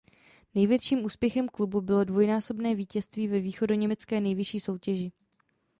Největším 0.55 1.03
úspěchem 1.05 1.47
klubu 1.49 1.81
bylo 1.81 2.03
dvojnásobné 2.03 2.75
vítězství 2.75 3.27
ve 3.27 3.39
východoněmecké 3.39 4.21
nejvyšší 4.21 4.59
soutěži. 4.59 5.11